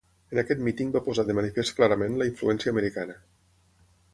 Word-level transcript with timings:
En 0.35 0.39
aquest 0.43 0.63
míting 0.67 0.93
va 0.95 1.01
posar 1.09 1.25
de 1.27 1.35
manifest 1.39 1.75
clarament 1.81 2.17
la 2.23 2.27
influència 2.31 2.75
americana. 2.77 3.19